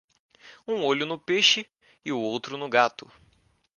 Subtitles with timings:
[0.67, 1.69] Um olho no peixe
[2.03, 3.07] e o outro no gato.